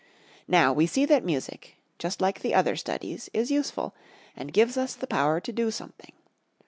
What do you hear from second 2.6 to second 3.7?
studies, is